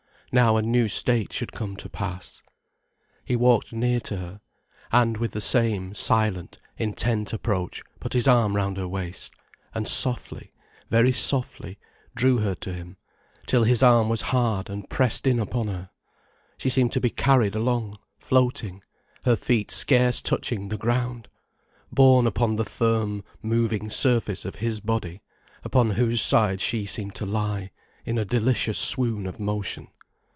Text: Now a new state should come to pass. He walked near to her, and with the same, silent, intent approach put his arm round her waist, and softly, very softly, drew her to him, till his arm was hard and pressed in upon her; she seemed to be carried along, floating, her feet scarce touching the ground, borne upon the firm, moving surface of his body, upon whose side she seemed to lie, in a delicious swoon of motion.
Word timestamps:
Now 0.33 0.55
a 0.55 0.61
new 0.61 0.87
state 0.87 1.33
should 1.33 1.51
come 1.51 1.75
to 1.75 1.89
pass. 1.89 2.41
He 3.25 3.35
walked 3.35 3.73
near 3.73 3.99
to 3.99 4.15
her, 4.15 4.41
and 4.89 5.17
with 5.17 5.31
the 5.31 5.41
same, 5.41 5.93
silent, 5.93 6.57
intent 6.77 7.33
approach 7.33 7.83
put 7.99 8.13
his 8.13 8.29
arm 8.29 8.55
round 8.55 8.77
her 8.77 8.87
waist, 8.87 9.33
and 9.75 9.85
softly, 9.85 10.53
very 10.89 11.11
softly, 11.11 11.79
drew 12.15 12.37
her 12.37 12.55
to 12.61 12.71
him, 12.73 12.95
till 13.45 13.65
his 13.65 13.83
arm 13.83 14.07
was 14.07 14.21
hard 14.21 14.69
and 14.69 14.89
pressed 14.89 15.27
in 15.27 15.37
upon 15.37 15.67
her; 15.67 15.89
she 16.57 16.69
seemed 16.69 16.93
to 16.93 17.01
be 17.01 17.09
carried 17.09 17.53
along, 17.53 17.97
floating, 18.17 18.81
her 19.25 19.35
feet 19.35 19.69
scarce 19.69 20.21
touching 20.21 20.69
the 20.69 20.77
ground, 20.77 21.27
borne 21.91 22.25
upon 22.25 22.55
the 22.55 22.63
firm, 22.63 23.21
moving 23.43 23.89
surface 23.89 24.45
of 24.45 24.55
his 24.63 24.79
body, 24.79 25.21
upon 25.65 25.89
whose 25.89 26.21
side 26.21 26.61
she 26.61 26.85
seemed 26.85 27.15
to 27.15 27.25
lie, 27.25 27.69
in 28.05 28.17
a 28.17 28.23
delicious 28.23 28.79
swoon 28.79 29.27
of 29.27 29.37
motion. 29.37 29.89